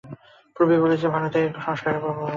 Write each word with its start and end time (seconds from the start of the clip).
পূর্বেই 0.55 0.81
বলিয়াছি, 0.83 1.07
ভারতে 1.07 1.37
এই 1.41 1.49
সংস্কারের 1.65 2.01
ভাব 2.03 2.15
আসিল। 2.15 2.29